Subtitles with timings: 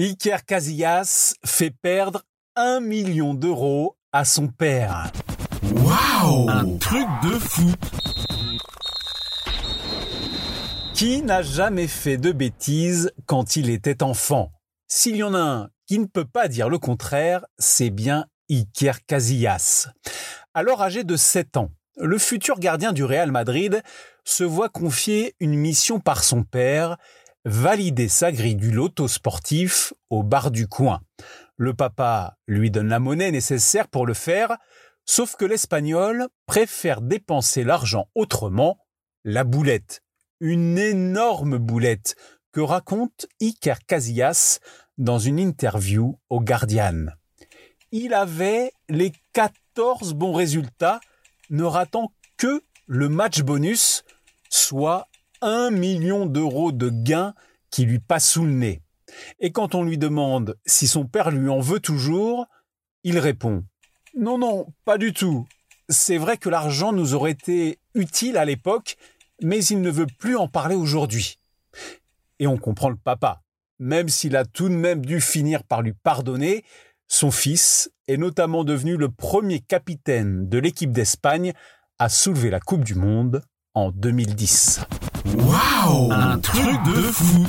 [0.00, 2.22] Iker Casillas fait perdre
[2.54, 5.10] un million d'euros à son père.
[5.74, 7.72] Waouh Un truc de fou
[10.94, 14.52] Qui n'a jamais fait de bêtises quand il était enfant?
[14.86, 19.04] S'il y en a un qui ne peut pas dire le contraire, c'est bien Iker
[19.04, 19.88] Casillas.
[20.54, 23.82] Alors âgé de 7 ans, le futur gardien du Real Madrid
[24.22, 26.98] se voit confier une mission par son père
[27.44, 31.00] valider sa grille du loto sportif au bar du coin.
[31.56, 34.56] Le papa lui donne la monnaie nécessaire pour le faire,
[35.04, 38.78] sauf que l'Espagnol préfère dépenser l'argent autrement,
[39.24, 40.02] la boulette.
[40.40, 42.14] Une énorme boulette
[42.52, 44.60] que raconte Iker Casillas
[44.98, 47.06] dans une interview au Guardian.
[47.90, 51.00] Il avait les 14 bons résultats,
[51.50, 54.04] ne ratant que le match bonus,
[54.50, 55.08] soit
[55.40, 57.34] un million d'euros de gains
[57.70, 58.82] qui lui passent sous le nez.
[59.40, 62.46] Et quand on lui demande si son père lui en veut toujours,
[63.04, 63.64] il répond
[64.16, 65.46] Non, non, pas du tout.
[65.88, 68.96] C'est vrai que l'argent nous aurait été utile à l'époque,
[69.42, 71.38] mais il ne veut plus en parler aujourd'hui.
[72.38, 73.42] Et on comprend le papa.
[73.78, 76.64] Même s'il a tout de même dû finir par lui pardonner,
[77.06, 81.52] son fils est notamment devenu le premier capitaine de l'équipe d'Espagne
[81.98, 83.42] à soulever la Coupe du Monde
[83.74, 84.80] en 2010.
[85.36, 87.46] Waouh Un truc de fou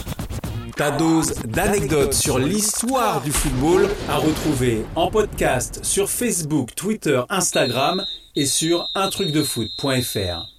[0.75, 8.05] Ta dose d'anecdotes sur l'histoire du football à retrouver en podcast sur Facebook, Twitter, Instagram
[8.35, 10.58] et sur untrucdefoot.fr.